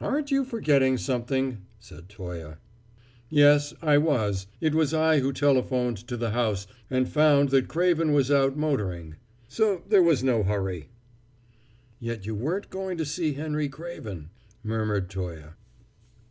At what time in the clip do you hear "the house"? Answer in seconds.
6.16-6.66